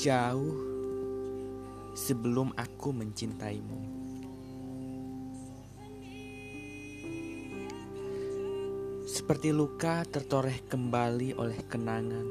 [0.00, 0.56] jauh
[1.92, 3.80] sebelum aku mencintaimu.
[9.04, 12.28] Seperti luka tertoreh kembali oleh kenangan.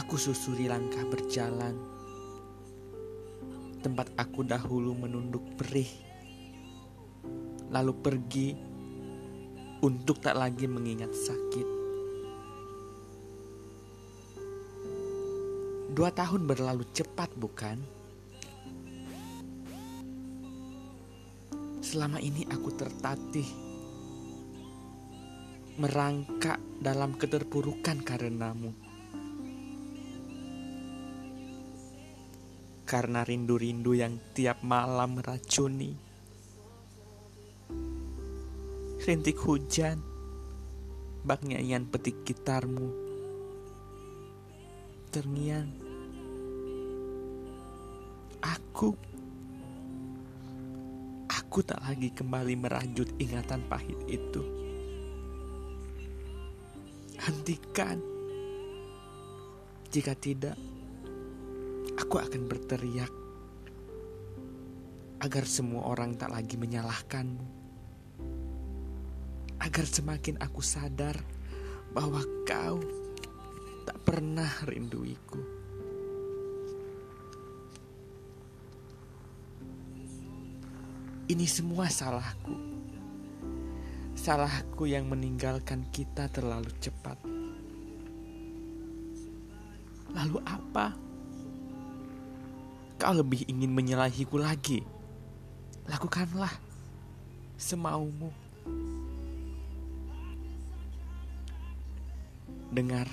[0.00, 1.76] Aku susuri langkah berjalan.
[3.84, 5.92] Tempat aku dahulu menunduk perih.
[7.68, 8.48] Lalu pergi
[9.84, 11.75] untuk tak lagi mengingat sakit.
[15.96, 17.80] Dua tahun berlalu cepat, bukan?
[21.80, 23.48] Selama ini aku tertatih
[25.80, 28.76] merangkak dalam keterpurukan karenamu.
[32.84, 35.96] Karena rindu-rindu yang tiap malam meracuni.
[39.00, 40.04] Rintik hujan,
[41.24, 42.92] bak nyanyian petik gitarmu.
[45.08, 45.85] Terngiang
[48.46, 48.94] Aku
[51.26, 54.42] Aku tak lagi kembali merajut ingatan pahit itu.
[57.18, 57.98] Hentikan.
[59.90, 60.54] Jika tidak
[61.96, 63.08] Aku akan berteriak
[65.24, 67.46] Agar semua orang tak lagi menyalahkanmu.
[69.64, 71.16] Agar semakin aku sadar
[71.96, 72.76] Bahwa kau
[73.88, 75.65] Tak pernah rinduiku
[81.26, 82.54] Ini semua salahku.
[84.14, 87.18] Salahku yang meninggalkan kita terlalu cepat.
[90.14, 90.94] Lalu apa?
[92.94, 94.86] Kau lebih ingin menyalahiku lagi.
[95.90, 96.54] Lakukanlah
[97.58, 98.30] semaumu.
[102.70, 103.10] Dengar,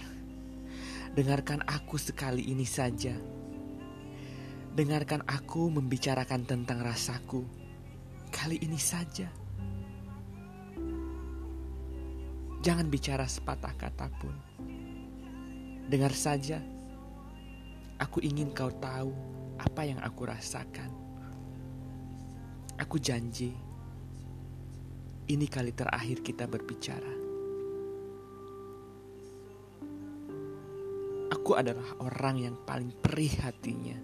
[1.17, 3.17] dengarkan aku sekali ini saja.
[4.77, 7.62] Dengarkan aku membicarakan tentang rasaku
[8.33, 9.29] Kali ini saja.
[12.65, 14.33] Jangan bicara sepatah kata pun.
[15.85, 16.57] Dengar saja.
[18.01, 19.13] Aku ingin kau tahu
[19.61, 20.89] apa yang aku rasakan.
[22.81, 23.53] Aku janji,
[25.29, 27.13] ini kali terakhir kita berbicara.
[31.31, 33.95] Aku adalah orang yang paling perih hatinya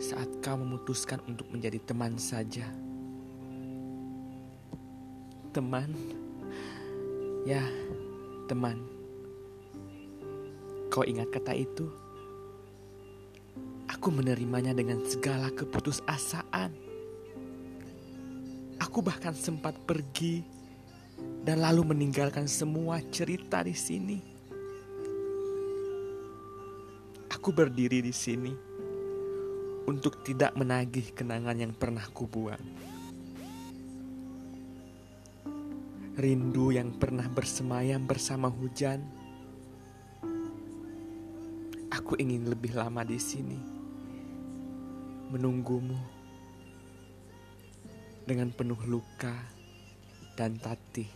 [0.00, 2.68] saat kau memutuskan untuk menjadi teman saja
[5.52, 5.92] teman.
[7.44, 7.60] Ya,
[8.48, 8.80] teman.
[10.88, 11.92] Kau ingat kata itu?
[13.92, 16.72] Aku menerimanya dengan segala keputusasaan.
[18.80, 20.42] Aku bahkan sempat pergi
[21.44, 24.18] dan lalu meninggalkan semua cerita di sini.
[27.28, 28.52] Aku berdiri di sini
[29.84, 32.91] untuk tidak menagih kenangan yang pernah kubuang.
[36.12, 39.00] Rindu yang pernah bersemayam bersama hujan.
[41.88, 43.56] Aku ingin lebih lama di sini,
[45.32, 45.96] menunggumu
[48.28, 49.32] dengan penuh luka
[50.36, 51.08] dan tatih.